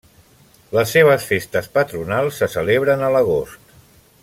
[0.77, 3.73] Les seves festes patronals se celebren a l'agost.